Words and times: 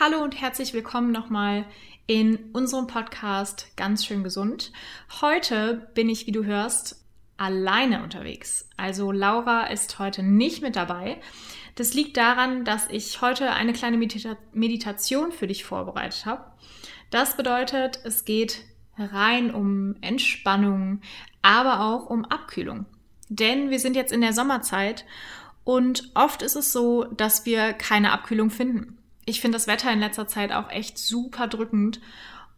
Hallo 0.00 0.22
und 0.22 0.40
herzlich 0.40 0.72
willkommen 0.72 1.12
nochmal 1.12 1.66
in 2.06 2.50
unserem 2.54 2.86
Podcast 2.86 3.76
Ganz 3.76 4.06
schön 4.06 4.24
gesund. 4.24 4.72
Heute 5.20 5.90
bin 5.92 6.08
ich, 6.08 6.26
wie 6.26 6.32
du 6.32 6.44
hörst, 6.44 7.04
alleine 7.36 8.02
unterwegs. 8.02 8.70
Also 8.78 9.12
Laura 9.12 9.66
ist 9.66 9.98
heute 9.98 10.22
nicht 10.22 10.62
mit 10.62 10.76
dabei. 10.76 11.20
Das 11.74 11.92
liegt 11.92 12.16
daran, 12.16 12.64
dass 12.64 12.88
ich 12.88 13.20
heute 13.20 13.50
eine 13.50 13.74
kleine 13.74 13.98
Medita 13.98 14.38
Meditation 14.54 15.30
für 15.30 15.46
dich 15.46 15.62
vorbereitet 15.62 16.24
habe. 16.24 16.50
Das 17.10 17.36
bedeutet, 17.36 18.00
es 18.04 18.24
geht 18.24 18.64
rein 18.96 19.54
um 19.54 19.96
Entspannung, 20.00 21.02
aber 21.42 21.80
auch 21.80 22.06
um 22.06 22.24
Abkühlung. 22.24 22.86
Denn 23.28 23.68
wir 23.68 23.78
sind 23.78 23.94
jetzt 23.94 24.12
in 24.12 24.22
der 24.22 24.32
Sommerzeit 24.32 25.04
und 25.64 26.10
oft 26.14 26.40
ist 26.40 26.56
es 26.56 26.72
so, 26.72 27.04
dass 27.04 27.44
wir 27.44 27.74
keine 27.74 28.12
Abkühlung 28.12 28.48
finden 28.48 28.96
ich 29.24 29.40
finde 29.40 29.56
das 29.56 29.66
Wetter 29.66 29.92
in 29.92 30.00
letzter 30.00 30.26
Zeit 30.26 30.52
auch 30.52 30.70
echt 30.70 30.98
super 30.98 31.46
drückend. 31.46 32.00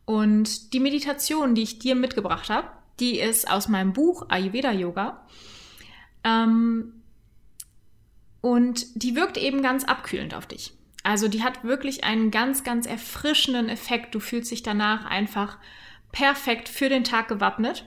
Und 0.04 0.72
die 0.72 0.80
Meditation, 0.80 1.54
die 1.54 1.62
ich 1.62 1.78
dir 1.78 1.94
mitgebracht 1.94 2.50
habe, 2.50 2.68
die 3.00 3.18
ist 3.18 3.50
aus 3.50 3.68
meinem 3.68 3.92
Buch 3.92 4.26
Ayurveda 4.28 4.72
Yoga. 4.72 5.26
Ähm, 6.22 7.02
und 8.40 8.86
die 9.02 9.16
wirkt 9.16 9.36
eben 9.36 9.62
ganz 9.62 9.84
abkühlend 9.84 10.34
auf 10.34 10.46
dich. 10.46 10.72
Also 11.02 11.28
die 11.28 11.42
hat 11.42 11.64
wirklich 11.64 12.04
einen 12.04 12.30
ganz, 12.30 12.64
ganz 12.64 12.86
erfrischenden 12.86 13.68
Effekt. 13.68 14.14
Du 14.14 14.20
fühlst 14.20 14.50
dich 14.50 14.62
danach 14.62 15.04
einfach 15.04 15.58
perfekt 16.12 16.68
für 16.68 16.88
den 16.88 17.04
Tag 17.04 17.28
gewappnet. 17.28 17.86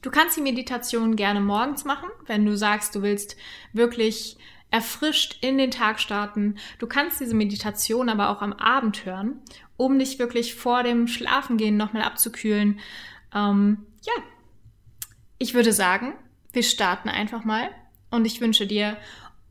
Du 0.00 0.10
kannst 0.10 0.36
die 0.36 0.42
Meditation 0.42 1.16
gerne 1.16 1.40
morgens 1.40 1.84
machen, 1.84 2.08
wenn 2.26 2.46
du 2.46 2.56
sagst, 2.56 2.94
du 2.94 3.02
willst 3.02 3.36
wirklich 3.72 4.38
erfrischt 4.70 5.38
in 5.40 5.58
den 5.58 5.70
Tag 5.70 6.00
starten. 6.00 6.56
Du 6.78 6.86
kannst 6.86 7.20
diese 7.20 7.34
Meditation 7.34 8.08
aber 8.08 8.30
auch 8.30 8.42
am 8.42 8.52
Abend 8.52 9.04
hören, 9.04 9.40
um 9.76 9.98
dich 9.98 10.18
wirklich 10.18 10.54
vor 10.54 10.82
dem 10.82 11.08
Schlafengehen 11.08 11.76
nochmal 11.76 12.02
abzukühlen. 12.02 12.80
Ähm, 13.34 13.86
ja, 14.02 14.12
ich 15.38 15.54
würde 15.54 15.72
sagen, 15.72 16.14
wir 16.52 16.62
starten 16.62 17.08
einfach 17.08 17.44
mal 17.44 17.70
und 18.10 18.26
ich 18.26 18.40
wünsche 18.40 18.66
dir 18.66 18.96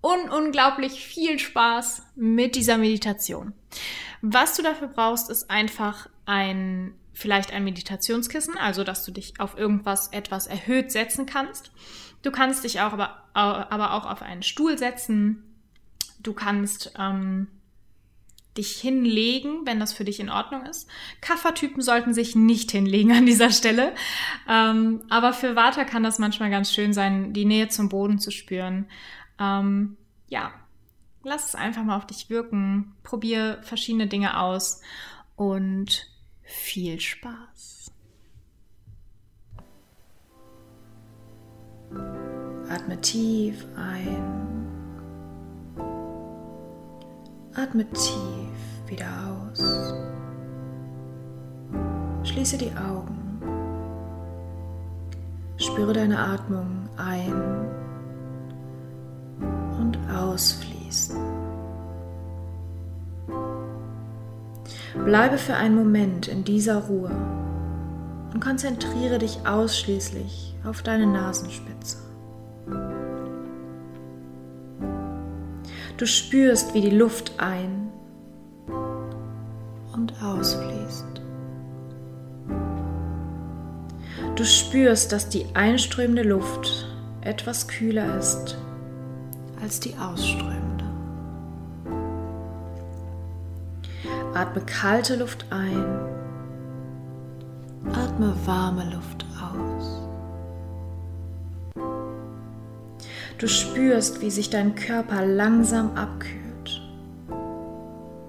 un 0.02 0.30
unglaublich 0.30 1.04
viel 1.04 1.40
Spaß 1.40 2.04
mit 2.16 2.56
dieser 2.56 2.78
Meditation. 2.78 3.54
Was 4.22 4.56
du 4.56 4.64
dafür 4.64 4.88
brauchst, 4.88 5.30
ist 5.30 5.50
einfach 5.50 6.10
ein 6.26 6.94
vielleicht 7.18 7.52
ein 7.52 7.64
Meditationskissen, 7.64 8.58
also 8.60 8.84
dass 8.84 9.04
du 9.04 9.12
dich 9.12 9.40
auf 9.40 9.58
irgendwas 9.58 10.10
etwas 10.10 10.46
erhöht 10.46 10.92
setzen 10.92 11.26
kannst. 11.26 11.72
Du 12.22 12.30
kannst 12.30 12.64
dich 12.64 12.80
auch 12.80 12.94
aber, 12.94 13.24
aber 13.34 13.94
auch 13.94 14.06
auf 14.06 14.22
einen 14.22 14.44
Stuhl 14.44 14.78
setzen. 14.78 15.44
Du 16.20 16.34
kannst 16.34 16.94
ähm, 17.00 17.48
dich 18.56 18.80
hinlegen, 18.80 19.66
wenn 19.66 19.80
das 19.80 19.94
für 19.94 20.06
dich 20.06 20.20
in 20.20 20.30
Ordnung 20.30 20.64
ist. 20.68 20.88
Kaffertypen 21.20 21.82
sollten 21.82 22.14
sich 22.14 22.36
nicht 22.36 22.70
hinlegen 22.70 23.12
an 23.12 23.26
dieser 23.26 23.50
Stelle. 23.50 23.96
Ähm, 24.48 25.02
aber 25.10 25.34
für 25.34 25.56
Vata 25.56 25.86
kann 25.86 26.04
das 26.04 26.20
manchmal 26.20 26.52
ganz 26.52 26.72
schön 26.72 26.94
sein, 26.94 27.34
die 27.34 27.46
Nähe 27.46 27.68
zum 27.68 27.90
Boden 27.90 28.20
zu 28.20 28.30
spüren. 28.30 28.86
Ähm, 29.40 29.98
ja, 30.28 30.54
lass 31.24 31.48
es 31.48 31.56
einfach 31.56 31.84
mal 31.84 31.98
auf 31.98 32.06
dich 32.06 32.30
wirken. 32.30 32.94
Probier 33.02 33.58
verschiedene 33.64 34.06
Dinge 34.06 34.40
aus 34.40 34.82
und 35.36 36.12
viel 36.48 37.00
Spaß. 37.00 37.92
Atme 42.70 43.00
tief 43.02 43.66
ein. 43.76 44.68
Atme 47.54 47.86
tief 47.90 48.88
wieder 48.88 49.08
aus. 49.28 49.62
Schließe 52.24 52.58
die 52.58 52.72
Augen. 52.76 53.42
Spüre 55.58 55.94
deine 55.94 56.18
Atmung 56.18 56.88
ein 56.98 57.34
und 59.80 59.98
ausfließen. 60.10 61.17
Bleibe 65.06 65.38
für 65.38 65.56
einen 65.56 65.76
Moment 65.76 66.28
in 66.28 66.44
dieser 66.44 66.78
Ruhe 66.84 67.12
und 68.34 68.40
konzentriere 68.40 69.20
dich 69.20 69.40
ausschließlich 69.48 70.56
auf 70.66 70.82
deine 70.82 71.08
Nasenspitze. 71.08 71.98
Du 75.98 76.06
spürst, 76.06 76.74
wie 76.74 76.82
die 76.82 76.96
Luft 76.96 77.34
ein 77.40 77.90
und 79.94 80.14
ausfließt. 80.22 81.22
Du 84.36 84.46
spürst, 84.46 85.12
dass 85.12 85.30
die 85.30 85.48
einströmende 85.56 86.22
Luft 86.22 86.86
etwas 87.22 87.68
kühler 87.68 88.20
ist 88.20 88.56
als 89.60 89.80
die 89.80 89.96
ausströmende. 89.98 90.67
Atme 94.38 94.62
kalte 94.68 95.16
Luft 95.16 95.48
ein, 95.50 95.84
atme 97.92 98.36
warme 98.46 98.84
Luft 98.94 99.26
aus. 99.42 100.08
Du 103.40 103.48
spürst, 103.48 104.22
wie 104.22 104.30
sich 104.30 104.52
dein 104.52 104.76
Körper 104.76 105.26
langsam 105.26 105.96
abkühlt. 105.96 106.84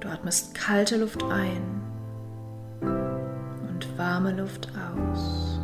Du 0.01 0.09
atmest 0.09 0.55
kalte 0.55 0.97
Luft 0.97 1.23
ein 1.25 1.83
und 2.81 3.99
warme 3.99 4.33
Luft 4.33 4.67
aus. 4.97 5.61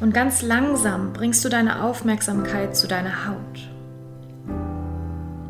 Und 0.00 0.14
ganz 0.14 0.40
langsam 0.40 1.12
bringst 1.12 1.44
du 1.44 1.50
deine 1.50 1.84
Aufmerksamkeit 1.84 2.74
zu 2.74 2.88
deiner 2.88 3.28
Haut. 3.28 3.68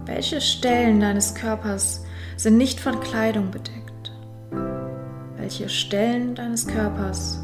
Welche 0.07 0.41
Stellen 0.41 0.99
deines 0.99 1.37
Körpers 1.37 2.05
sind 2.37 2.57
nicht 2.57 2.81
von 2.81 3.01
Kleidung 3.01 3.51
bedeckt? 3.51 4.13
Welche 5.37 5.69
Stellen 5.69 6.35
deines 6.35 6.67
Körpers 6.67 7.41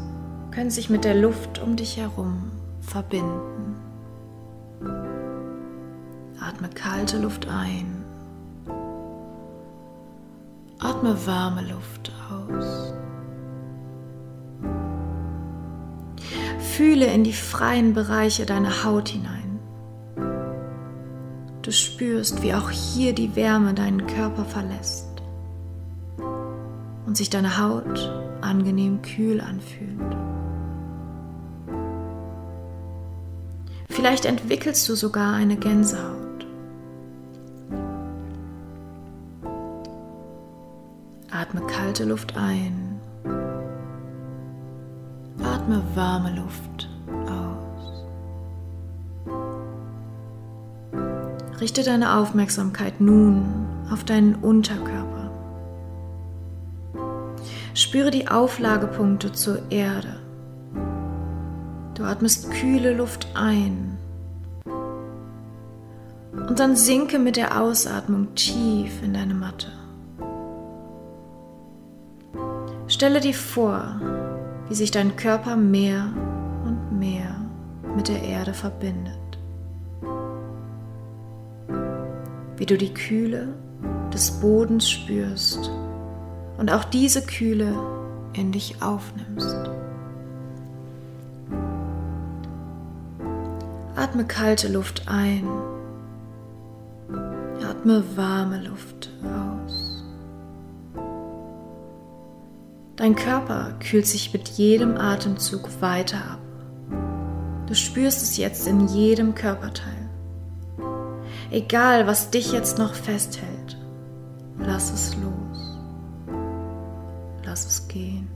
können 0.51 0.71
sich 0.71 0.89
mit 0.89 1.03
der 1.03 1.15
Luft 1.15 1.59
um 1.59 1.75
dich 1.75 1.97
herum 1.97 2.51
verbinden? 2.81 3.75
Atme 6.39 6.69
kalte 6.73 7.17
Luft 7.19 7.47
ein. 7.47 8.03
Atme 10.79 11.15
warme 11.25 11.61
Luft 11.61 12.11
aus. 12.31 12.93
Fühle 16.59 17.07
in 17.07 17.25
die 17.25 17.33
freien 17.33 17.93
Bereiche 17.93 18.45
deiner 18.45 18.85
Haut 18.85 19.09
hinein. 19.09 19.48
Du 21.69 21.73
spürst, 21.73 22.41
wie 22.41 22.55
auch 22.55 22.71
hier 22.71 23.13
die 23.13 23.35
Wärme 23.35 23.75
deinen 23.75 24.07
Körper 24.07 24.43
verlässt 24.43 25.05
und 27.05 27.15
sich 27.15 27.29
deine 27.29 27.59
Haut 27.59 28.11
angenehm 28.41 29.03
kühl 29.03 29.39
anfühlt. 29.39 30.17
Vielleicht 33.87 34.25
entwickelst 34.25 34.89
du 34.89 34.95
sogar 34.95 35.35
eine 35.35 35.57
Gänsehaut. 35.57 36.47
Atme 41.29 41.61
kalte 41.67 42.05
Luft 42.05 42.35
ein. 42.35 42.99
Atme 45.43 45.83
warme 45.93 46.35
Luft 46.35 46.78
Richte 51.61 51.83
deine 51.83 52.15
Aufmerksamkeit 52.15 53.01
nun 53.01 53.67
auf 53.91 54.05
deinen 54.05 54.35
Unterkörper. 54.35 55.29
Spüre 57.73 58.11
die 58.11 58.29
Auflagepunkte 58.29 59.33
zur 59.33 59.69
Erde. 59.69 60.19
Du 61.95 62.03
atmest 62.03 62.49
kühle 62.51 62.93
Luft 62.93 63.27
ein. 63.35 63.97
Und 66.47 66.59
dann 66.59 66.77
sinke 66.77 67.19
mit 67.19 67.35
der 67.35 67.61
Ausatmung 67.61 68.33
tief 68.35 69.03
in 69.03 69.13
deine 69.13 69.33
Matte. 69.33 69.67
Stelle 72.87 73.19
dir 73.19 73.33
vor, 73.33 73.99
wie 74.69 74.75
sich 74.75 74.91
dein 74.91 75.17
Körper 75.17 75.57
mehr 75.57 76.07
und 76.65 76.97
mehr 76.97 77.35
mit 77.95 78.07
der 78.07 78.23
Erde 78.23 78.53
verbindet. 78.53 79.18
Wie 82.59 82.65
du 82.65 82.77
die 82.77 82.93
Kühle 82.93 83.47
des 84.13 84.39
Bodens 84.41 84.89
spürst 84.89 85.71
und 86.57 86.69
auch 86.69 86.83
diese 86.83 87.25
Kühle 87.25 87.73
in 88.33 88.51
dich 88.51 88.81
aufnimmst. 88.81 89.55
Atme 93.95 94.25
kalte 94.25 94.67
Luft 94.67 95.07
ein, 95.07 95.47
atme 97.65 98.03
warme 98.17 98.61
Luft 98.67 99.09
aus. 99.23 100.03
Dein 102.97 103.15
Körper 103.15 103.75
kühlt 103.79 104.05
sich 104.05 104.33
mit 104.33 104.49
jedem 104.49 104.97
Atemzug 104.97 105.69
weiter 105.81 106.17
ab. 106.31 106.39
Du 107.67 107.73
spürst 107.73 108.21
es 108.21 108.35
jetzt 108.35 108.67
in 108.67 108.89
jedem 108.89 109.33
Körperteil. 109.33 109.98
Egal, 111.51 112.05
was 112.05 112.29
dich 112.29 112.51
jetzt 112.51 112.77
noch 112.77 112.93
festhält, 112.93 113.77
lass 114.59 114.93
es 114.93 115.15
los. 115.15 115.79
Lass 117.43 117.65
es 117.65 117.87
gehen. 117.87 118.29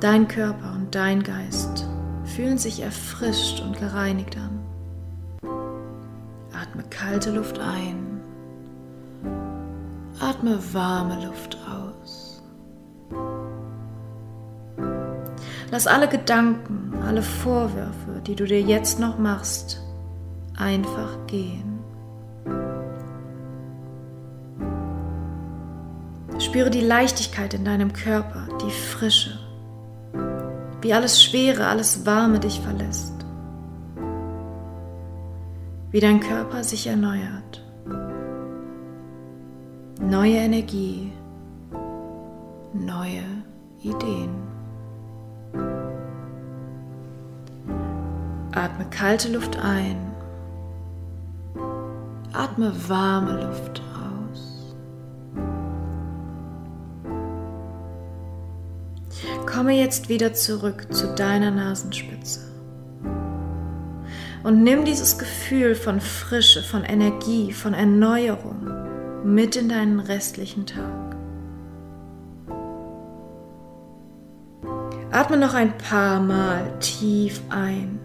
Dein 0.00 0.26
Körper 0.26 0.72
und 0.74 0.92
dein 0.94 1.22
Geist 1.22 1.86
fühlen 2.24 2.58
sich 2.58 2.82
erfrischt 2.82 3.60
und 3.60 3.78
gereinigt 3.78 4.36
an. 4.36 4.60
Atme 6.52 6.82
kalte 6.90 7.30
Luft 7.30 7.60
ein. 7.60 8.20
Atme 10.18 10.58
warme 10.72 11.24
Luft 11.24 11.56
aus. 11.70 12.42
Lass 15.70 15.86
alle 15.86 16.08
Gedanken, 16.08 16.94
alle 17.06 17.22
Vorwürfe, 17.22 18.20
die 18.26 18.34
du 18.34 18.44
dir 18.44 18.60
jetzt 18.60 18.98
noch 18.98 19.18
machst, 19.18 19.83
einfach 20.56 21.26
gehen. 21.26 21.78
Spüre 26.38 26.70
die 26.70 26.80
Leichtigkeit 26.80 27.54
in 27.54 27.64
deinem 27.64 27.92
Körper, 27.92 28.48
die 28.64 28.70
Frische, 28.70 29.38
wie 30.80 30.92
alles 30.92 31.22
Schwere, 31.22 31.66
alles 31.66 32.04
Warme 32.06 32.40
dich 32.40 32.60
verlässt, 32.60 33.14
wie 35.90 36.00
dein 36.00 36.20
Körper 36.20 36.64
sich 36.64 36.86
erneuert. 36.86 37.62
Neue 40.00 40.36
Energie, 40.36 41.12
neue 42.72 43.22
Ideen. 43.80 44.30
Atme 48.52 48.86
kalte 48.90 49.32
Luft 49.32 49.58
ein 49.58 50.13
Atme 52.34 52.72
warme 52.88 53.46
Luft 53.46 53.80
aus. 53.94 54.74
Komme 59.46 59.74
jetzt 59.74 60.08
wieder 60.08 60.34
zurück 60.34 60.88
zu 60.92 61.14
deiner 61.14 61.52
Nasenspitze. 61.52 62.40
Und 64.42 64.64
nimm 64.64 64.84
dieses 64.84 65.16
Gefühl 65.16 65.76
von 65.76 66.00
Frische, 66.00 66.62
von 66.62 66.82
Energie, 66.82 67.52
von 67.52 67.72
Erneuerung 67.72 68.66
mit 69.24 69.54
in 69.54 69.68
deinen 69.68 70.00
restlichen 70.00 70.66
Tag. 70.66 71.16
Atme 75.12 75.36
noch 75.36 75.54
ein 75.54 75.78
paar 75.78 76.18
Mal 76.18 76.78
tief 76.80 77.40
ein 77.48 78.00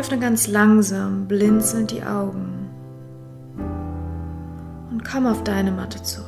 Öffne 0.00 0.18
ganz 0.18 0.46
langsam, 0.46 1.28
blinzelnd 1.28 1.90
die 1.90 2.02
Augen 2.02 2.70
und 4.90 5.04
komm 5.04 5.26
auf 5.26 5.44
deine 5.44 5.72
Matte 5.72 6.02
zurück. 6.02 6.26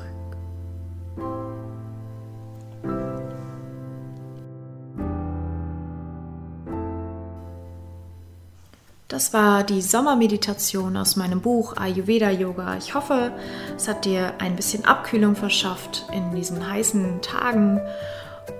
Das 9.08 9.32
war 9.32 9.64
die 9.64 9.80
Sommermeditation 9.80 10.98
aus 10.98 11.16
meinem 11.16 11.40
Buch 11.40 11.74
Ayurveda 11.78 12.30
Yoga. 12.30 12.76
Ich 12.76 12.94
hoffe, 12.94 13.32
es 13.74 13.88
hat 13.88 14.04
dir 14.04 14.34
ein 14.38 14.54
bisschen 14.54 14.84
Abkühlung 14.84 15.34
verschafft 15.34 16.04
in 16.12 16.34
diesen 16.34 16.70
heißen 16.70 17.22
Tagen 17.22 17.80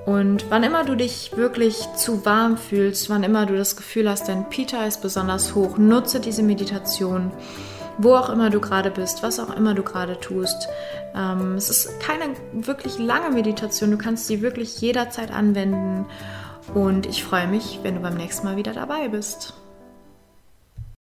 und 0.07 0.51
wann 0.51 0.65
immer 0.65 0.85
du 0.85 0.97
dich 0.97 1.37
wirklich 1.37 1.87
zu 1.97 2.25
warm 2.25 2.57
fühlst, 2.57 3.09
wann 3.09 3.23
immer 3.23 3.47
du 3.47 3.57
das 3.57 3.77
Gefühl 3.77 4.09
hast, 4.11 4.29
dein 4.29 4.49
Pita 4.49 4.85
ist 4.85 5.01
besonders 5.01 5.55
hoch, 5.55 5.79
nutze 5.79 6.19
diese 6.19 6.43
Meditation, 6.43 7.31
wo 7.99 8.15
auch 8.15 8.31
immer 8.31 8.51
du 8.51 8.61
gerade 8.61 8.91
bist, 8.91 9.23
was 9.23 9.39
auch 9.39 9.55
immer 9.57 9.75
du 9.75 9.83
gerade 9.83 10.19
tust. 10.19 10.69
Ähm, 11.15 11.55
es 11.55 11.71
ist 11.71 12.01
keine 12.01 12.35
wirklich 12.53 12.99
lange 12.99 13.31
Meditation, 13.31 13.91
du 13.93 13.99
kannst 13.99 14.27
sie 14.27 14.43
wirklich 14.43 14.81
jederzeit 14.81 15.31
anwenden. 15.31 16.07
Und 16.75 17.07
ich 17.07 17.23
freue 17.23 17.47
mich, 17.47 17.81
wenn 17.83 17.97
du 17.97 18.01
beim 18.01 18.15
nächsten 18.15 18.47
Mal 18.47 18.57
wieder 18.57 18.73
dabei 18.73 19.09
bist. 19.09 19.55